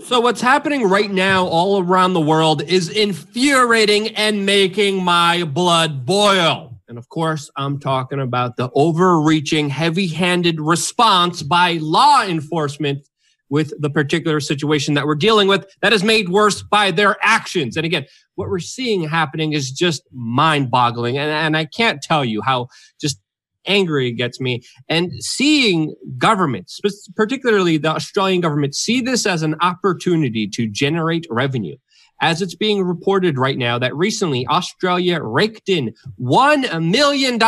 [0.00, 6.06] So, what's happening right now all around the world is infuriating and making my blood
[6.06, 6.80] boil.
[6.88, 13.08] And of course, I'm talking about the overreaching, heavy handed response by law enforcement
[13.50, 17.76] with the particular situation that we're dealing with that is made worse by their actions.
[17.76, 18.06] And again,
[18.36, 21.18] what we're seeing happening is just mind boggling.
[21.18, 22.68] And, and I can't tell you how
[23.00, 23.20] just
[23.68, 24.62] angry it gets me.
[24.88, 26.80] And seeing governments,
[27.14, 31.76] particularly the Australian government, see this as an opportunity to generate revenue.
[32.20, 37.38] As it's being reported right now, that recently Australia raked in $1 million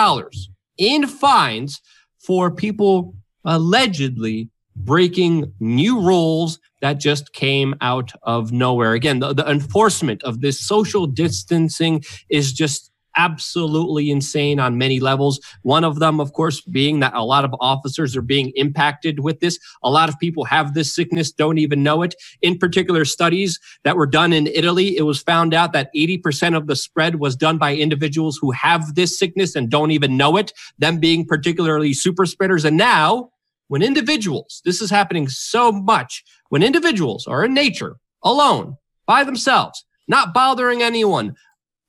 [0.78, 1.80] in fines
[2.20, 3.14] for people
[3.44, 8.94] allegedly breaking new rules that just came out of nowhere.
[8.94, 15.40] Again, the, the enforcement of this social distancing is just absolutely insane on many levels.
[15.62, 19.40] One of them, of course, being that a lot of officers are being impacted with
[19.40, 19.58] this.
[19.82, 22.14] A lot of people have this sickness, don't even know it.
[22.42, 26.66] In particular, studies that were done in Italy, it was found out that 80% of
[26.66, 30.52] the spread was done by individuals who have this sickness and don't even know it,
[30.78, 32.64] them being particularly super spreaders.
[32.64, 33.30] And now,
[33.68, 39.84] when individuals, this is happening so much, when individuals are in nature alone by themselves,
[40.08, 41.36] not bothering anyone,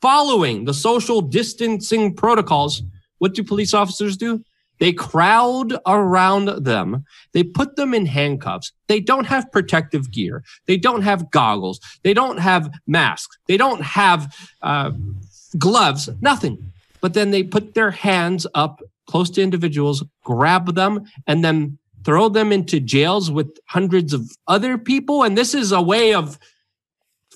[0.02, 2.82] following the social distancing protocols,
[3.20, 4.44] what do police officers do?
[4.80, 7.06] They crowd around them.
[7.34, 8.74] They put them in handcuffs.
[8.88, 10.44] They don't have protective gear.
[10.66, 11.80] They don't have goggles.
[12.02, 13.38] They don't have masks.
[13.48, 14.92] They don't have uh,
[15.60, 16.74] gloves, nothing.
[17.00, 22.30] But then they put their hands up close to individuals, grab them, and then throw
[22.30, 25.22] them into jails with hundreds of other people.
[25.22, 26.40] And this is a way of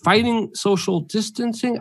[0.04, 1.80] fighting social distancing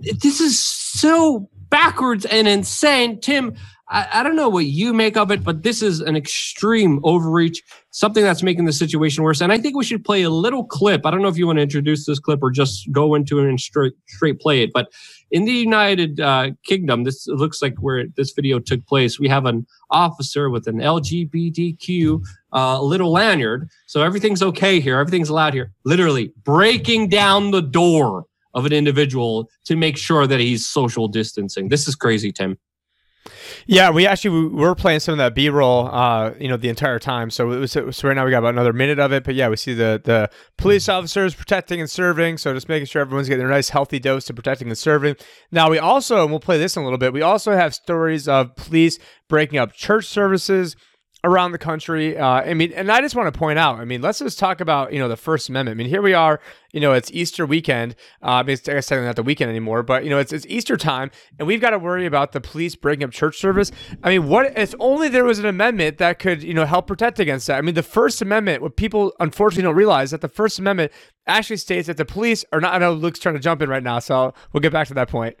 [0.00, 3.20] this is so backwards and insane.
[3.20, 3.56] Tim,
[3.88, 7.62] I, I, don't know what you make of it, but this is an extreme overreach,
[7.90, 9.40] something that's making the situation worse.
[9.40, 11.04] And I think we should play a little clip.
[11.04, 13.48] I don't know if you want to introduce this clip or just go into it
[13.48, 14.70] and straight, straight play it.
[14.72, 14.88] But
[15.30, 19.18] in the United uh, Kingdom, this looks like where this video took place.
[19.18, 22.20] We have an officer with an LGBTQ
[22.52, 23.68] uh, little lanyard.
[23.86, 24.98] So everything's okay here.
[24.98, 25.72] Everything's allowed here.
[25.84, 31.68] Literally breaking down the door of an individual to make sure that he's social distancing.
[31.68, 32.58] This is crazy, Tim.
[33.66, 36.68] Yeah, we actually we were playing some of that B roll, uh, you know, the
[36.68, 37.30] entire time.
[37.30, 39.22] So it was so right now we got about another minute of it.
[39.22, 42.38] But yeah, we see the the police officers protecting and serving.
[42.38, 45.16] So just making sure everyone's getting a nice healthy dose of protecting and serving.
[45.52, 47.12] Now we also, and we'll play this in a little bit.
[47.12, 48.98] We also have stories of police
[49.28, 50.74] breaking up church services
[51.24, 52.18] around the country.
[52.18, 54.60] Uh, I mean, and I just want to point out, I mean, let's just talk
[54.60, 55.76] about, you know, the First Amendment.
[55.76, 56.40] I mean, here we are,
[56.72, 57.94] you know, it's Easter weekend.
[58.20, 60.32] Uh, I mean, it's, I guess technically not the weekend anymore, but, you know, it's,
[60.32, 63.70] it's Easter time, and we've got to worry about the police breaking up church service.
[64.02, 67.20] I mean, what if only there was an amendment that could, you know, help protect
[67.20, 67.58] against that?
[67.58, 70.90] I mean, the First Amendment, what people unfortunately don't realize, that the First Amendment
[71.28, 73.82] actually states that the police are not, I know Luke's trying to jump in right
[73.82, 75.36] now, so we'll get back to that point.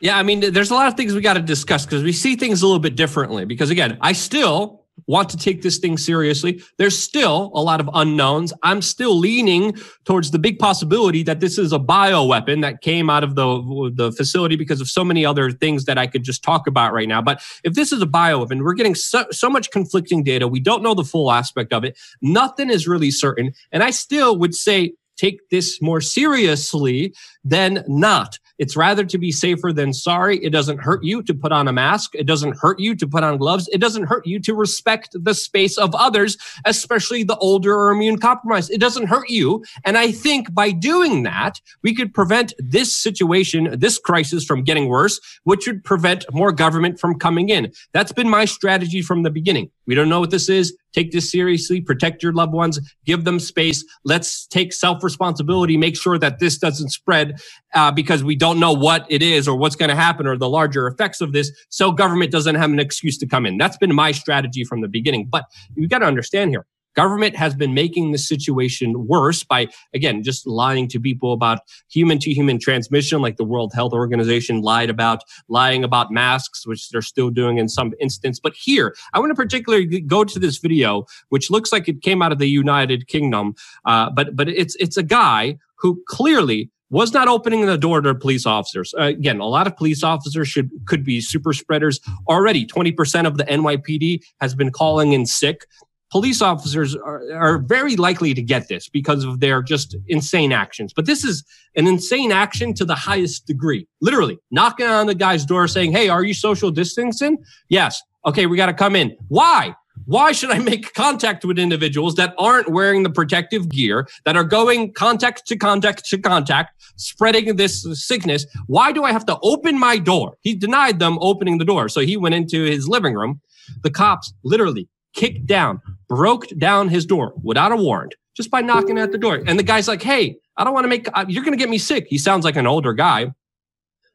[0.00, 2.36] Yeah, I mean, there's a lot of things we got to discuss because we see
[2.36, 3.44] things a little bit differently.
[3.44, 6.62] Because again, I still want to take this thing seriously.
[6.78, 8.52] There's still a lot of unknowns.
[8.62, 13.08] I'm still leaning towards the big possibility that this is a bio weapon that came
[13.10, 16.42] out of the, the facility because of so many other things that I could just
[16.42, 17.22] talk about right now.
[17.22, 20.48] But if this is a bio weapon, we're getting so, so much conflicting data.
[20.48, 21.98] We don't know the full aspect of it.
[22.20, 23.52] Nothing is really certain.
[23.72, 28.38] And I still would say take this more seriously than not.
[28.58, 30.38] It's rather to be safer than sorry.
[30.38, 32.14] It doesn't hurt you to put on a mask.
[32.14, 33.68] It doesn't hurt you to put on gloves.
[33.68, 38.18] It doesn't hurt you to respect the space of others, especially the older or immune
[38.18, 38.70] compromised.
[38.70, 39.64] It doesn't hurt you.
[39.84, 44.88] And I think by doing that, we could prevent this situation, this crisis from getting
[44.88, 47.72] worse, which would prevent more government from coming in.
[47.92, 49.70] That's been my strategy from the beginning.
[49.86, 50.76] We don't know what this is.
[50.92, 53.84] Take this seriously, protect your loved ones, give them space.
[54.04, 57.38] Let's take self responsibility, make sure that this doesn't spread
[57.74, 60.48] uh, because we don't know what it is or what's going to happen or the
[60.48, 61.50] larger effects of this.
[61.68, 63.58] So government doesn't have an excuse to come in.
[63.58, 65.28] That's been my strategy from the beginning.
[65.30, 65.44] But
[65.76, 66.66] you got to understand here
[66.96, 71.60] Government has been making the situation worse by, again, just lying to people about
[71.90, 76.88] human to human transmission, like the World Health Organization lied about, lying about masks, which
[76.90, 78.40] they're still doing in some instance.
[78.40, 82.22] But here, I want to particularly go to this video, which looks like it came
[82.22, 83.54] out of the United Kingdom.
[83.84, 88.14] Uh, but, but it's, it's a guy who clearly was not opening the door to
[88.14, 88.94] police officers.
[88.98, 92.64] Uh, again, a lot of police officers should could be super spreaders already.
[92.64, 95.66] Twenty percent of the NYPD has been calling in sick
[96.10, 100.92] police officers are, are, very likely to get this because of their just insane actions.
[100.92, 101.44] But this is
[101.74, 103.86] an insane action to the highest degree.
[104.00, 107.38] Literally knocking on the guy's door saying, Hey, are you social distancing?
[107.68, 108.00] Yes.
[108.24, 109.16] Okay, we got to come in.
[109.28, 109.74] Why?
[110.04, 114.44] Why should I make contact with individuals that aren't wearing the protective gear, that are
[114.44, 118.46] going contact to contact to contact, spreading this sickness?
[118.66, 120.36] Why do I have to open my door?
[120.42, 121.88] He denied them opening the door.
[121.88, 123.40] So he went into his living room.
[123.82, 128.98] The cops literally kicked down, broke down his door without a warrant, just by knocking
[128.98, 129.42] at the door.
[129.46, 131.68] And the guy's like, Hey, I don't want to make, uh, you're going to get
[131.68, 132.06] me sick.
[132.08, 133.32] He sounds like an older guy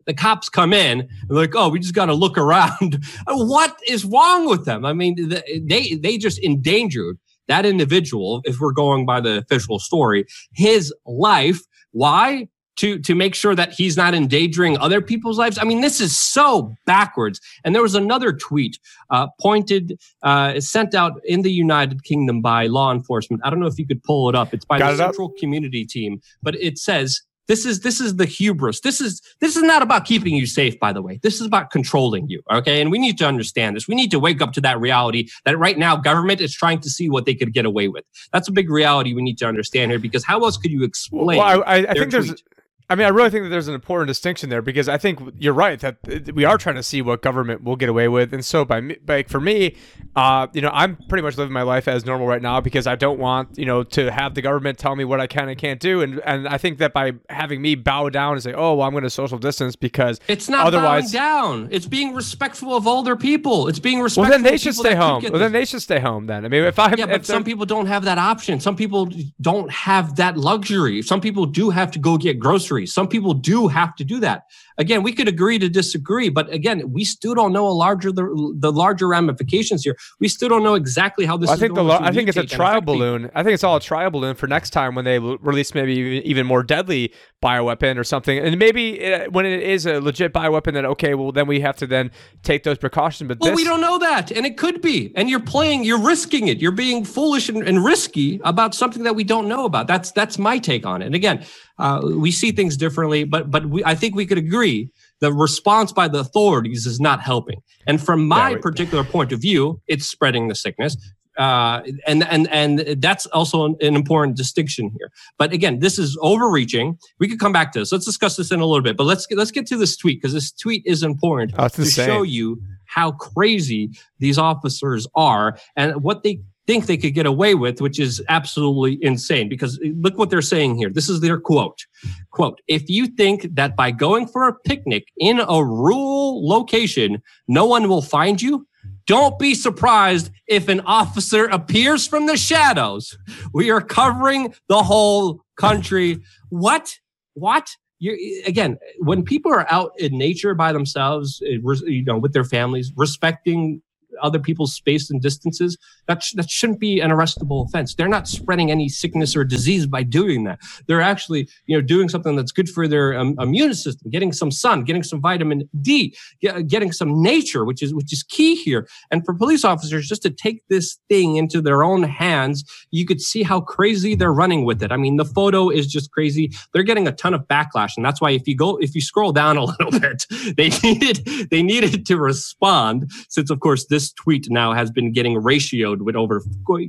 [0.05, 3.03] the cops come in and like, oh, we just got to look around.
[3.27, 4.85] what is wrong with them?
[4.85, 5.29] I mean,
[5.63, 7.17] they they just endangered
[7.47, 8.41] that individual.
[8.43, 11.61] If we're going by the official story, his life.
[11.91, 12.47] Why?
[12.81, 15.59] To, to make sure that he's not endangering other people's lives.
[15.59, 17.39] I mean, this is so backwards.
[17.63, 18.79] And there was another tweet
[19.11, 23.41] uh, pointed, uh, sent out in the United Kingdom by law enforcement.
[23.45, 24.51] I don't know if you could pull it up.
[24.51, 25.37] It's by Got the Central up?
[25.39, 28.79] Community Team, but it says this is this is the hubris.
[28.79, 31.19] This is this is not about keeping you safe, by the way.
[31.21, 32.41] This is about controlling you.
[32.51, 32.81] Okay.
[32.81, 33.87] And we need to understand this.
[33.87, 36.89] We need to wake up to that reality that right now government is trying to
[36.89, 38.05] see what they could get away with.
[38.31, 41.39] That's a big reality we need to understand here because how else could you explain?
[41.39, 42.11] Well, I, I, I think tweet?
[42.11, 42.43] there's
[42.91, 45.53] I mean, I really think that there's an important distinction there because I think you're
[45.53, 48.65] right that we are trying to see what government will get away with, and so
[48.65, 49.77] by, by for me,
[50.17, 52.97] uh, you know, I'm pretty much living my life as normal right now because I
[52.97, 55.79] don't want you know to have the government tell me what I can and can't
[55.79, 58.85] do, and and I think that by having me bow down and say, oh, well,
[58.85, 63.15] I'm going to social distance because it's not otherwise down, it's being respectful of older
[63.15, 64.23] people, it's being respectful.
[64.23, 65.23] Well, then they should stay home.
[65.23, 66.27] Well, then they should stay home.
[66.27, 68.59] Then I mean, if I have yeah, but some people don't have that option.
[68.59, 69.09] Some people
[69.39, 71.01] don't have that luxury.
[71.03, 72.80] Some people do have to go get groceries.
[72.85, 74.43] Some people do have to do that.
[74.77, 78.55] Again, we could agree to disagree, but again, we still don't know a larger the,
[78.57, 79.95] the larger ramifications here.
[80.19, 81.47] We still don't know exactly how this.
[81.47, 83.23] Well, I think the I think it's a trial balloon.
[83.23, 83.39] People.
[83.39, 86.45] I think it's all a trial balloon for next time when they release maybe even
[86.45, 87.13] more deadly
[87.43, 91.31] bioweapon or something, and maybe it, when it is a legit bioweapon, then okay, well
[91.31, 92.11] then we have to then
[92.43, 93.27] take those precautions.
[93.27, 96.01] But well, this, we don't know that, and it could be, and you're playing, you're
[96.01, 99.87] risking it, you're being foolish and, and risky about something that we don't know about.
[99.87, 101.05] That's that's my take on it.
[101.05, 101.45] And again,
[101.79, 104.89] uh, we see things differently, but but we, I think we could agree
[105.19, 107.61] the response by the authorities is not helping.
[107.87, 108.61] And from my right.
[108.61, 110.97] particular point of view, it's spreading the sickness.
[111.37, 115.09] Uh, and and and that's also an, an, important distinction here.
[115.37, 116.97] But again, this is overreaching.
[117.19, 117.91] We could come back to this.
[117.91, 118.97] Let's discuss this in a little bit.
[118.97, 121.81] But let's get, let's get to this tweet because this tweet is important oh, to
[121.81, 122.05] insane.
[122.05, 127.55] show you how crazy these officers are and what they think they could get away
[127.55, 130.89] with, which is absolutely insane because look what they're saying here.
[130.89, 131.85] This is their quote.
[132.31, 137.65] Quote, if you think that by going for a picnic in a rural location, no
[137.65, 138.67] one will find you,
[139.07, 143.17] don't be surprised if an officer appears from the shadows.
[143.53, 146.19] We are covering the whole country.
[146.49, 146.97] What?
[147.33, 147.75] What?
[147.99, 148.17] You're,
[148.47, 152.91] again, when people are out in nature by themselves, eh, you know, with their families,
[152.95, 153.81] respecting
[154.21, 155.77] other people's space and distances,
[156.07, 157.95] that, sh- that shouldn't be an arrestable offense.
[157.95, 160.59] They're not spreading any sickness or disease by doing that.
[160.87, 164.51] They're actually, you know, doing something that's good for their um, immune system, getting some
[164.51, 168.87] sun, getting some vitamin D, get, getting some nature, which is which is key here.
[169.11, 173.21] And for police officers, just to take this thing into their own hands, you could
[173.21, 174.91] see how crazy they're running with it.
[174.91, 176.51] I mean, the photo is just crazy.
[176.73, 179.31] They're getting a ton of backlash, and that's why if you go, if you scroll
[179.31, 180.25] down a little bit,
[180.57, 185.35] they needed they needed to respond, since of course this tweet now has been getting
[185.35, 186.41] ratioed with over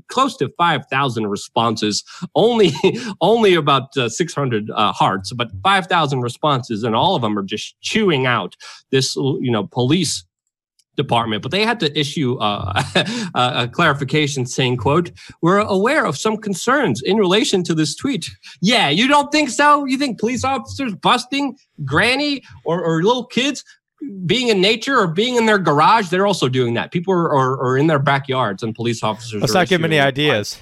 [0.08, 2.04] close to 5,000 responses,
[2.34, 2.72] only,
[3.20, 7.80] only about uh, 600 uh, hearts, but 5,000 responses, and all of them are just
[7.80, 8.56] chewing out
[8.90, 10.24] this, you know, police
[10.96, 11.42] department.
[11.42, 12.82] But they had to issue uh,
[13.34, 18.30] a, a clarification saying quote we're aware of some concerns in relation to this tweet.
[18.60, 19.84] Yeah you don't think so?
[19.84, 23.64] You think police officers busting granny or, or little kids
[24.26, 26.92] being in nature or being in their garage, they're also doing that.
[26.92, 29.40] People are, are, are in their backyards and police officers.
[29.40, 30.58] Let's not give them any ideas.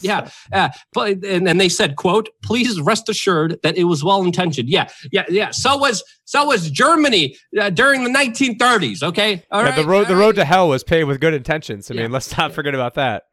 [0.00, 4.22] Yeah, uh, but and, and they said, "quote Please rest assured that it was well
[4.22, 5.50] intentioned." Yeah, yeah, yeah.
[5.50, 9.02] So was so was Germany uh, during the 1930s.
[9.02, 11.90] Okay, all yeah, right, the road the road to hell was paved with good intentions.
[11.90, 12.02] I yeah.
[12.02, 13.24] mean, let's not forget about that.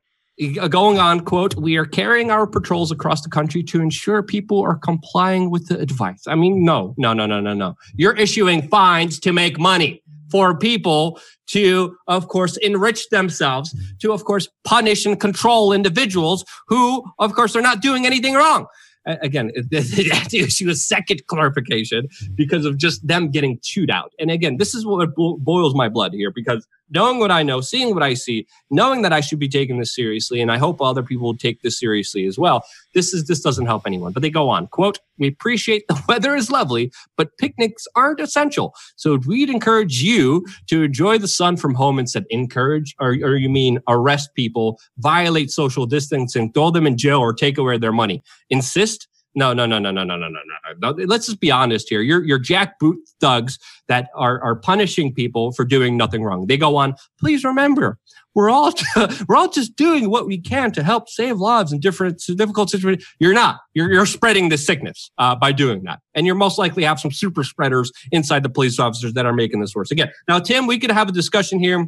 [0.41, 4.61] Uh, going on, quote, we are carrying our patrols across the country to ensure people
[4.61, 6.23] are complying with the advice.
[6.27, 7.75] I mean, no, no, no, no, no, no.
[7.95, 14.25] You're issuing fines to make money for people to, of course, enrich themselves, to, of
[14.25, 18.65] course, punish and control individuals who, of course, are not doing anything wrong.
[19.05, 24.11] Again, have to issue a second clarification because of just them getting chewed out.
[24.19, 27.93] And again, this is what boils my blood here because knowing what I know, seeing
[27.93, 31.03] what I see, knowing that I should be taking this seriously, and I hope other
[31.03, 32.63] people will take this seriously as well.
[32.93, 34.11] This is this doesn't help anyone.
[34.11, 38.73] But they go on, quote, we appreciate the weather is lovely, but picnics aren't essential.
[38.95, 42.25] So we'd encourage you to enjoy the sun from home instead.
[42.29, 47.33] Encourage, or, or you mean arrest people, violate social distancing, throw them in jail, or
[47.33, 48.21] take away their money.
[48.49, 51.05] Insist no, no, no, no, no, no, no, no, no.
[51.05, 52.01] Let's just be honest here.
[52.01, 56.47] You're you're jackboot thugs that are are punishing people for doing nothing wrong.
[56.47, 56.95] They go on.
[57.19, 57.99] Please remember,
[58.33, 58.73] we're all
[59.27, 63.05] we're all just doing what we can to help save lives in different difficult situations.
[63.19, 63.59] You're not.
[63.73, 67.11] You're you're spreading the sickness uh, by doing that, and you're most likely have some
[67.11, 69.91] super spreaders inside the police officers that are making this worse.
[69.91, 71.85] Again, now Tim, we could have a discussion here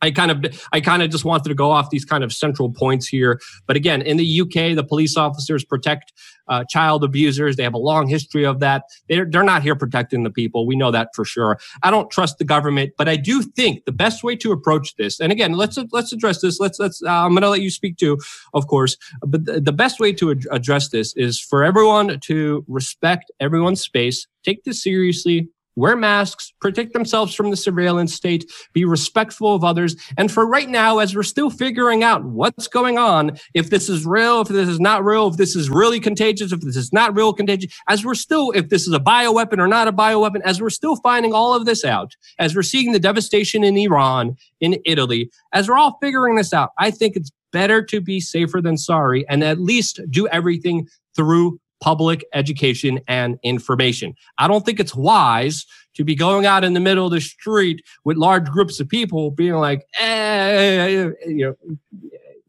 [0.00, 2.70] I kind of I kind of just wanted to go off these kind of central
[2.70, 3.40] points here.
[3.66, 6.12] But again, in the UK, the police officers protect
[6.48, 7.56] uh, child abusers.
[7.56, 8.84] They have a long history of that.
[9.08, 10.66] They're they're not here protecting the people.
[10.66, 11.58] We know that for sure.
[11.82, 15.20] I don't trust the government, but I do think the best way to approach this.
[15.20, 16.60] And again, let's let's address this.
[16.60, 17.02] Let's let's.
[17.02, 18.18] Uh, I'm going to let you speak too,
[18.54, 18.96] of course.
[19.20, 23.80] But the, the best way to ad- address this is for everyone to respect everyone's
[23.80, 25.48] space, take this seriously,
[25.78, 29.96] wear masks, protect themselves from the surveillance state, be respectful of others.
[30.16, 34.04] And for right now, as we're still figuring out what's going on, if this is
[34.04, 37.14] real, if this is not real, if this is really contagious, if this is not
[37.16, 40.60] real contagious, as we're still, if this is a bioweapon or not a bioweapon, as
[40.60, 44.78] we're still finding all of this out, as we're seeing the devastation in Iran, in
[44.84, 48.76] Italy, as we're all figuring this out, I think it's better to be safer than
[48.76, 54.14] sorry and at least do everything through public education and information.
[54.38, 57.84] I don't think it's wise to be going out in the middle of the street
[58.04, 61.54] with large groups of people being like, eh, you know,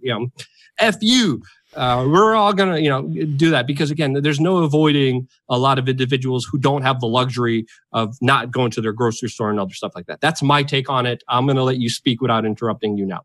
[0.01, 0.27] you know,
[0.77, 1.41] F you.
[1.75, 3.03] Uh, we're all gonna, you know,
[3.37, 7.07] do that because again, there's no avoiding a lot of individuals who don't have the
[7.07, 10.19] luxury of not going to their grocery store and other stuff like that.
[10.19, 11.23] That's my take on it.
[11.27, 13.21] I'm gonna let you speak without interrupting you now.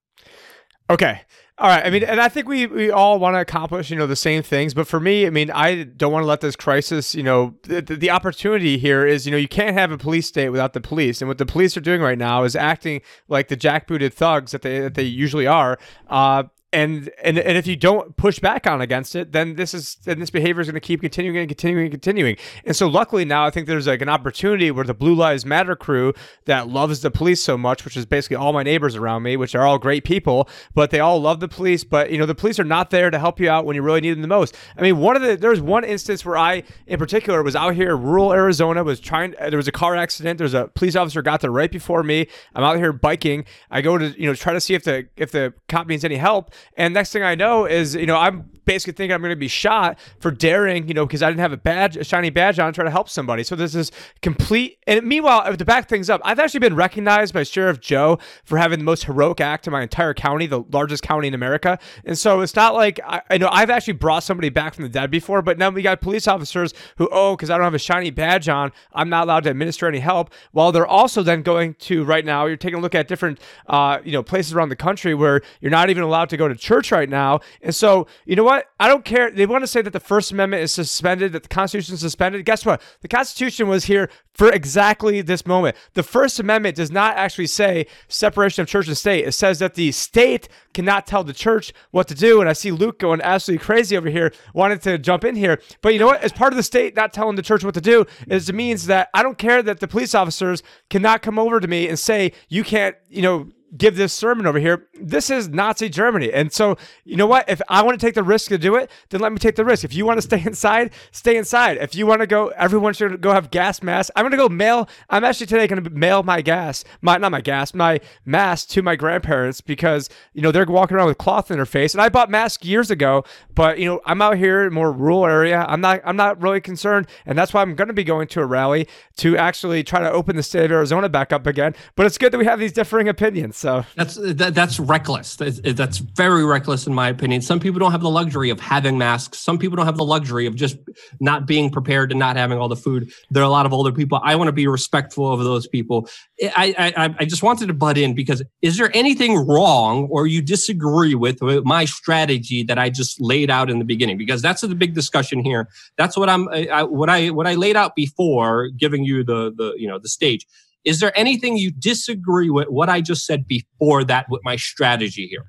[0.90, 1.22] Okay.
[1.56, 1.86] All right.
[1.86, 4.42] I mean, and I think we, we all want to accomplish, you know, the same
[4.42, 4.74] things.
[4.74, 7.80] But for me, I mean, I don't want to let this crisis, you know, the,
[7.80, 11.22] the opportunity here is, you know, you can't have a police state without the police.
[11.22, 14.62] And what the police are doing right now is acting like the jackbooted thugs that
[14.62, 15.78] they, that they usually are.
[16.08, 16.42] Uh,
[16.74, 20.18] and and and if you don't push back on against it, then this is then
[20.18, 22.36] this behavior is going to keep continuing and continuing and continuing.
[22.64, 25.76] And so luckily now I think there's like an opportunity where the Blue Lives Matter
[25.76, 26.12] crew
[26.46, 29.54] that loves the police so much, which is basically all my neighbors around me, which
[29.54, 32.58] are all great people, but they all love the police, but you know the police
[32.58, 34.56] are not there to help you out when you really need them the most.
[34.76, 37.90] I mean, one of the there's one instance where I in particular was out here
[37.90, 41.40] in rural Arizona was trying there was a car accident, there's a police officer got
[41.40, 42.26] there right before me.
[42.54, 43.44] I'm out here biking.
[43.70, 46.16] I go to you know try to see if the if the cop needs any
[46.16, 49.36] help and next thing I know is, you know, I'm basically thinking I'm going to
[49.36, 52.58] be shot for daring, you know, because I didn't have a badge, a shiny badge
[52.58, 53.42] on, try to help somebody.
[53.42, 53.92] So this is
[54.22, 54.78] complete.
[54.86, 58.78] And meanwhile, to back things up, I've actually been recognized by Sheriff Joe for having
[58.78, 61.78] the most heroic act in my entire county, the largest county in America.
[62.04, 64.88] And so it's not like I, I know I've actually brought somebody back from the
[64.88, 67.78] dead before, but now we got police officers who, oh, because I don't have a
[67.78, 70.32] shiny badge on, I'm not allowed to administer any help.
[70.52, 73.98] While they're also then going to right now, you're taking a look at different, uh,
[74.04, 76.92] you know, places around the country where you're not even allowed to go to church
[76.92, 77.40] right now.
[77.62, 78.66] And so, you know what?
[78.78, 79.30] I don't care.
[79.30, 82.44] They want to say that the First Amendment is suspended, that the Constitution is suspended.
[82.44, 82.82] Guess what?
[83.00, 85.76] The Constitution was here for exactly this moment.
[85.94, 89.26] The First Amendment does not actually say separation of church and state.
[89.26, 92.40] It says that the state cannot tell the church what to do.
[92.40, 95.60] And I see Luke going absolutely crazy over here, wanting to jump in here.
[95.82, 96.22] But you know what?
[96.22, 98.86] As part of the state not telling the church what to do, is it means
[98.86, 102.32] that I don't care that the police officers cannot come over to me and say,
[102.48, 104.86] you can't, you know, give this sermon over here.
[105.00, 106.32] This is Nazi Germany.
[106.32, 107.48] And so, you know what?
[107.48, 109.64] If I want to take the risk to do it, then let me take the
[109.64, 109.84] risk.
[109.84, 111.78] If you want to stay inside, stay inside.
[111.78, 114.10] If you want to go, everyone should go have gas masks.
[114.14, 114.88] I'm going to go mail.
[115.10, 118.82] I'm actually today going to mail my gas, my, not my gas, my mask to
[118.82, 121.94] my grandparents because, you know, they're walking around with cloth in their face.
[121.94, 125.26] And I bought masks years ago, but, you know, I'm out here in more rural
[125.26, 125.64] area.
[125.68, 127.06] I'm not, I'm not really concerned.
[127.26, 130.10] And that's why I'm going to be going to a rally to actually try to
[130.10, 131.74] open the state of Arizona back up again.
[131.96, 133.63] But it's good that we have these differing opinions.
[133.64, 135.36] So that's that, that's reckless.
[135.36, 137.40] That's, that's very reckless in my opinion.
[137.40, 139.38] Some people don't have the luxury of having masks.
[139.38, 140.76] Some people don't have the luxury of just
[141.18, 143.10] not being prepared and not having all the food.
[143.30, 144.20] There are a lot of older people.
[144.22, 146.10] I want to be respectful of those people.
[146.42, 150.42] I I, I just wanted to butt in because is there anything wrong or you
[150.42, 154.18] disagree with my strategy that I just laid out in the beginning?
[154.18, 155.70] Because that's the big discussion here.
[155.96, 159.72] That's what I'm I, what I what I laid out before giving you the the
[159.78, 160.46] you know the stage
[160.84, 165.26] is there anything you disagree with what I just said before that with my strategy
[165.28, 165.44] here?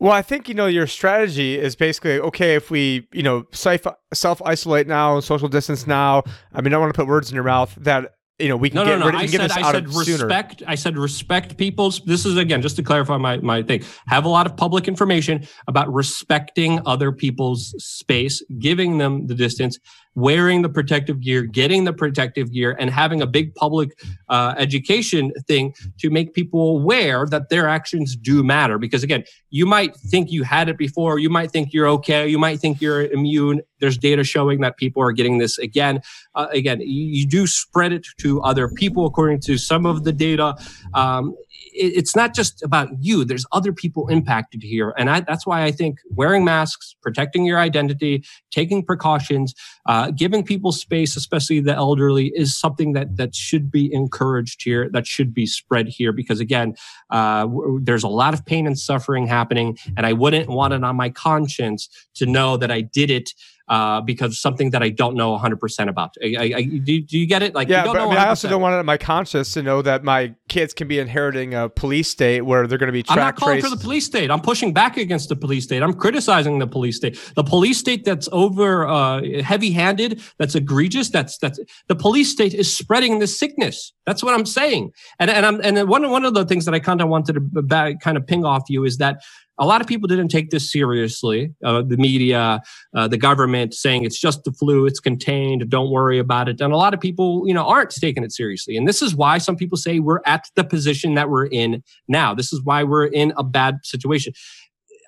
[0.00, 4.42] Well, I think you know your strategy is basically okay if we you know self
[4.44, 6.24] isolate now, social distance now.
[6.52, 7.74] I mean, I don't want to put words in your mouth.
[7.80, 9.06] That you know we can No, get no, no.
[9.06, 10.26] rid I of get said, I said of sooner.
[10.26, 10.62] respect.
[10.66, 12.00] I said respect people's.
[12.04, 13.82] This is again just to clarify my my thing.
[14.08, 19.78] Have a lot of public information about respecting other people's space, giving them the distance,
[20.14, 25.32] wearing the protective gear, getting the protective gear, and having a big public uh, education
[25.46, 28.78] thing to make people aware that their actions do matter.
[28.78, 32.38] Because again, you might think you had it before, you might think you're okay, you
[32.38, 33.60] might think you're immune.
[33.80, 36.00] There's data showing that people are getting this again.
[36.34, 40.54] Uh, again, you, do spread it to other people according to some of the data.
[40.92, 41.34] Um,
[41.74, 43.24] it's not just about you.
[43.24, 47.58] There's other people impacted here, and I, that's why I think wearing masks, protecting your
[47.58, 49.54] identity, taking precautions,
[49.86, 54.88] uh, giving people space, especially the elderly, is something that that should be encouraged here.
[54.88, 56.74] That should be spread here because again,
[57.10, 57.48] uh,
[57.80, 61.10] there's a lot of pain and suffering happening, and I wouldn't want it on my
[61.10, 63.34] conscience to know that I did it
[63.68, 66.14] uh, because something that I don't know 100% about.
[66.22, 67.54] I, I, I, do, do you get it?
[67.54, 69.52] Like, Yeah, you don't but I mean, I also don't want it in my conscience
[69.54, 72.92] to know that my kids can be inheriting a police state where they're going to
[72.92, 73.72] be I'm not calling traced.
[73.72, 74.30] for the police state.
[74.30, 75.82] I'm pushing back against the police state.
[75.82, 77.18] I'm criticizing the police state.
[77.36, 81.08] The police state that's over uh, heavy-handed, that's egregious.
[81.08, 83.92] That's that's the police state is spreading this sickness.
[84.06, 84.92] That's what I'm saying.
[85.18, 87.40] And and I'm and one one of the things that I kind of wanted to
[87.40, 89.22] b- kind of ping off you is that
[89.58, 91.54] a lot of people didn't take this seriously.
[91.64, 92.60] Uh, the media,
[92.94, 96.60] uh, the government saying it's just the flu, it's contained, don't worry about it.
[96.60, 98.76] And a lot of people, you know, aren't taking it seriously.
[98.76, 102.34] And this is why some people say we're at the position that we're in now.
[102.34, 104.32] This is why we're in a bad situation.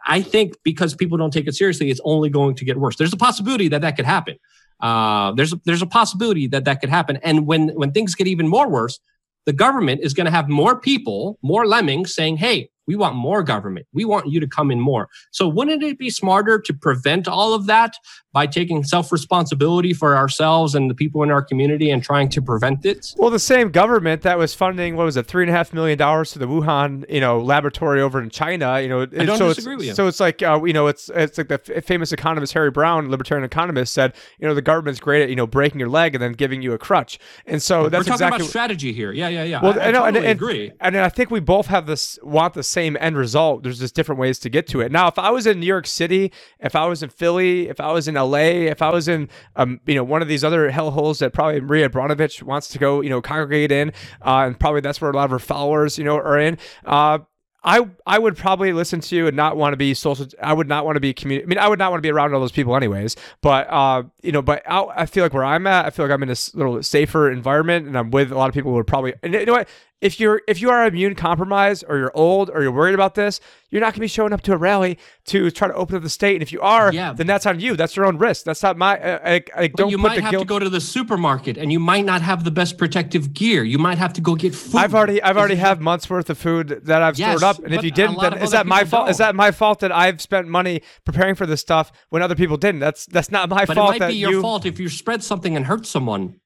[0.07, 2.97] I think because people don't take it seriously, it's only going to get worse.
[2.97, 4.37] There's a possibility that that could happen.
[4.81, 7.19] Uh, there's a, there's a possibility that that could happen.
[7.25, 9.00] And when when things get even more worse,
[9.47, 13.43] the government is going to have more people, more lemmings saying, "Hey, we want more
[13.43, 13.87] government.
[13.93, 17.55] We want you to come in more." So wouldn't it be smarter to prevent all
[17.55, 17.95] of that
[18.33, 22.43] by taking self responsibility for ourselves and the people in our community and trying to
[22.43, 23.14] prevent it?
[23.16, 25.99] Well, the same government that was funding what was it, three and a half million
[25.99, 28.81] dollars to the Wuhan, you know, laboratory over in China.
[28.81, 29.95] You know, I don't so disagree it's, with you.
[29.95, 33.11] So it's like, uh, you know, it's it's like the f- famous economist Harry Browne,
[33.11, 36.23] libertarian economist, said, you know, the government's great at you know breaking your leg and
[36.23, 38.37] then giving you a crutch, and so that's We're talking exactly.
[38.43, 39.12] about strategy here.
[39.12, 39.62] Yeah, yeah, yeah.
[39.62, 40.73] Well, I, I, know, and- totally and, agree.
[40.81, 43.62] And I think we both have this want the same end result.
[43.62, 44.92] There's just different ways to get to it.
[44.92, 46.30] Now, if I was in New York City,
[46.61, 49.80] if I was in Philly, if I was in LA, if I was in um,
[49.87, 53.09] you know, one of these other hellholes that probably Maria Abramovich wants to go, you
[53.09, 56.16] know, congregate in, uh, and probably that's where a lot of her followers, you know,
[56.16, 56.59] are in.
[56.85, 57.20] Uh,
[57.66, 60.27] I I would probably listen to you and not want to be social.
[60.40, 61.44] I would not want to be community.
[61.44, 63.16] I mean, I would not want to be around all those people anyways.
[63.42, 66.12] But uh, you know, but out, I feel like where I'm at, I feel like
[66.12, 68.85] I'm in a little safer environment, and I'm with a lot of people who are
[68.85, 69.14] probably.
[69.22, 69.68] And you know what?
[70.02, 73.40] If you're if you are immune compromised or you're old or you're worried about this,
[73.70, 76.02] you're not going to be showing up to a rally to try to open up
[76.02, 76.35] the state.
[76.35, 77.14] And if you are, Yeah.
[77.14, 77.76] then that's on you.
[77.76, 78.44] That's your own risk.
[78.44, 78.98] That's not my.
[78.98, 80.42] I, I, I don't you might have guilt.
[80.42, 83.64] to go to the supermarket and you might not have the best protective gear.
[83.64, 84.76] You might have to go get food.
[84.76, 87.72] I've already I've already have months worth of food that I've Yes, stored up, and
[87.74, 89.09] if you didn't, then is that my fault?
[89.09, 92.59] Is that my fault that I've spent money preparing for this stuff when other people
[92.59, 92.80] didn't?
[92.80, 93.68] That's that's not my fault.
[93.68, 94.42] but it might be your you.
[94.42, 96.38] fault if you spread something and hurt someone.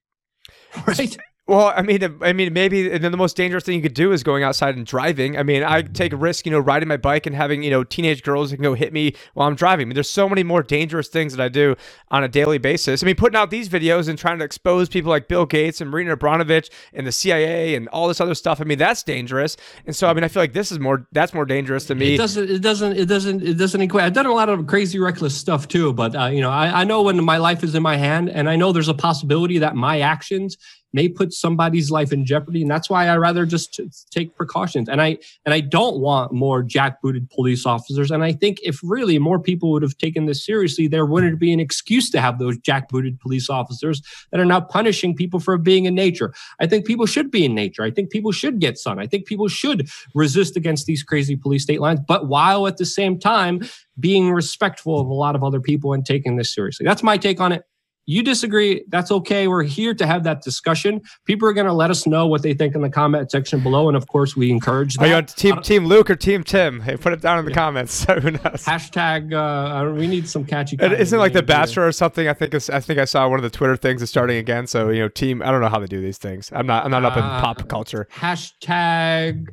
[0.87, 1.17] Right?
[1.51, 4.45] Well, I mean, I mean, maybe the most dangerous thing you could do is going
[4.45, 5.37] outside and driving.
[5.37, 7.83] I mean, I take a risk, you know, riding my bike and having you know
[7.83, 9.87] teenage girls can go hit me while I'm driving.
[9.87, 11.75] I mean, there's so many more dangerous things that I do
[12.13, 13.03] on a daily basis.
[13.03, 15.91] I mean, putting out these videos and trying to expose people like Bill Gates and
[15.91, 18.61] Marina Abramovich and the CIA and all this other stuff.
[18.61, 19.57] I mean, that's dangerous.
[19.87, 22.15] And so, I mean, I feel like this is more that's more dangerous to me.
[22.15, 22.49] It doesn't.
[22.49, 22.97] It doesn't.
[22.97, 23.43] It doesn't.
[23.43, 24.05] It doesn't equate.
[24.05, 25.93] I've done a lot of crazy, reckless stuff too.
[25.95, 28.49] But uh, you know, I, I know when my life is in my hand, and
[28.49, 30.57] I know there's a possibility that my actions
[30.93, 34.89] may put somebody's life in jeopardy, and that's why I rather just t- take precautions.
[34.89, 38.11] And I and I don't want more jackbooted police officers.
[38.11, 41.53] And I think if really more people would have taken this seriously, there wouldn't be
[41.53, 45.85] an excuse to have those jackbooted police officers that are now punishing people for being
[45.85, 46.33] in nature.
[46.61, 47.83] I think people should be in nature.
[47.83, 48.99] I think people should get sun.
[48.99, 52.87] I think people should resist against these crazy police state lines, but while at the
[52.87, 53.61] same time
[54.01, 56.85] being respectful of a lot of other people and taking this seriously.
[56.85, 57.65] That's my take on it.
[58.07, 59.47] You disagree, that's okay.
[59.47, 61.01] We're here to have that discussion.
[61.27, 63.87] People are going to let us know what they think in the comment section below.
[63.89, 65.05] And of course, we encourage that.
[65.05, 66.81] Are you on team Team Luke or Team Tim?
[66.81, 68.05] Hey, put it down in the comments.
[68.09, 68.65] Who knows?
[68.65, 70.77] Hashtag, uh, we need some catchy.
[70.81, 71.43] It isn't of like the.
[71.51, 72.29] Bachelor or something.
[72.29, 74.67] I think I think I saw one of the Twitter things is starting again.
[74.67, 75.43] So you know, team.
[75.43, 76.51] I don't know how they do these things.
[76.55, 76.85] I'm not.
[76.85, 78.07] I'm not up in Uh, pop culture.
[78.15, 79.49] Hashtag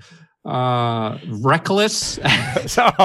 [0.48, 2.20] uh, reckless.
[2.68, 2.96] So I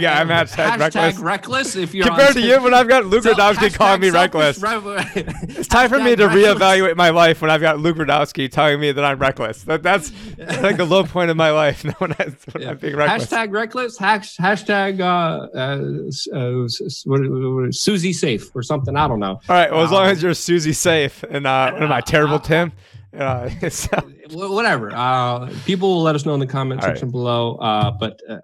[0.00, 0.16] got.
[0.16, 1.18] I'm hashtag, Hashtag reckless.
[1.18, 1.76] reckless.
[1.76, 5.68] If you're Compared to you, when I've got Luke So, Rudkowski calling me reckless, it's
[5.68, 6.56] time for me to reckless.
[6.56, 9.64] reevaluate my life when I've got Luke Rudkowski telling me that I'm reckless.
[9.64, 10.12] That that's
[10.62, 11.82] like the low point of my life.
[11.98, 13.28] when, I, when I'm being reckless.
[13.28, 13.98] Hashtag reckless.
[13.98, 16.68] Hash, hashtag uh, uh, uh,
[17.04, 17.20] what,
[17.64, 18.96] what, Susie safe or something.
[18.96, 19.40] I don't know.
[19.48, 19.70] All right.
[19.70, 22.72] Well, as long Um, as you're Susie safe and uh, what am I terrible, Tim?
[23.12, 23.50] Uh,
[24.32, 24.92] Whatever.
[24.94, 27.56] Uh, people will let us know in the comment All section below.
[27.56, 28.38] Uh, but uh,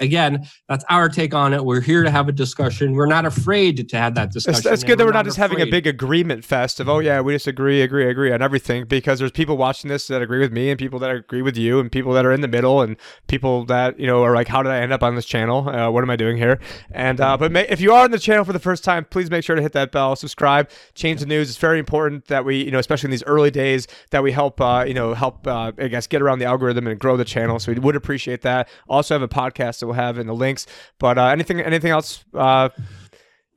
[0.00, 1.64] again, that's our take on it.
[1.64, 2.92] We're here to have a discussion.
[2.92, 4.72] We're not afraid to, have that discussion.
[4.72, 7.20] It's, good that we're we're not just having a big agreement fest of oh yeah
[7.20, 10.52] we just agree agree agree on everything because there's people watching this that agree with
[10.52, 12.96] me and people that agree with you and people that are in the middle and
[13.26, 15.90] people that you know are like how did I end up on this channel uh,
[15.90, 16.58] what am I doing here
[16.90, 19.30] and uh, but ma- if you are on the channel for the first time please
[19.30, 22.62] make sure to hit that bell subscribe change the news it's very important that we
[22.62, 25.72] you know especially in these early days that we help uh, you know help uh,
[25.78, 28.68] I guess get around the algorithm and grow the channel so we would appreciate that
[28.88, 30.66] also have a podcast that we'll have in the links
[30.98, 32.68] but uh, anything anything else uh,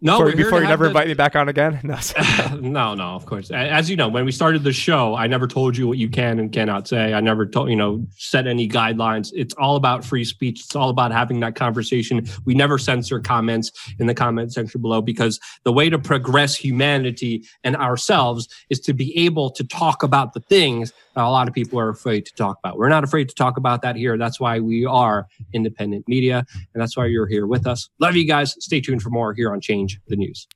[0.02, 1.98] No, before, before you never the- invite me back on again no
[2.62, 3.52] no, no, of course.
[3.52, 6.39] As you know, when we started the show, I never told you what you can
[6.39, 7.13] and cannot say.
[7.13, 9.32] I never told, you know, set any guidelines.
[9.36, 10.62] It's all about free speech.
[10.62, 12.26] It's all about having that conversation.
[12.45, 17.43] We never censor comments in the comment section below because the way to progress humanity
[17.63, 21.80] and ourselves is to be able to talk about the things a lot of people
[21.80, 22.78] are afraid to talk about.
[22.78, 24.17] We're not afraid to talk about that here.
[24.17, 27.89] That's why we are independent media, and that's why you're here with us.
[28.00, 28.56] Love you guys.
[28.60, 30.48] Stay tuned for more here on Change the News.